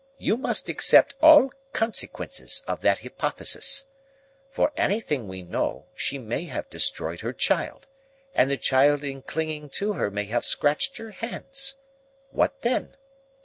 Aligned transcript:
You 0.17 0.35
must 0.35 0.67
accept 0.67 1.13
all 1.21 1.51
consequences 1.73 2.63
of 2.67 2.81
that 2.81 3.01
hypothesis. 3.01 3.85
For 4.49 4.71
anything 4.75 5.27
we 5.27 5.43
know, 5.43 5.85
she 5.93 6.17
may 6.17 6.45
have 6.45 6.67
destroyed 6.71 7.21
her 7.21 7.33
child, 7.33 7.85
and 8.33 8.49
the 8.49 8.57
child 8.57 9.03
in 9.03 9.21
clinging 9.21 9.69
to 9.77 9.93
her 9.93 10.09
may 10.09 10.23
have 10.25 10.43
scratched 10.43 10.97
her 10.97 11.11
hands. 11.11 11.77
What 12.31 12.61
then? 12.63 12.95